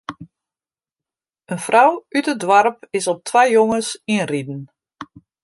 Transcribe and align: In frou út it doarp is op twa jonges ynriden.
In 1.55 1.59
frou 1.65 1.91
út 2.17 2.25
it 2.33 2.39
doarp 2.41 2.77
is 2.97 3.05
op 3.11 3.19
twa 3.27 3.43
jonges 3.55 3.89
ynriden. 4.15 4.61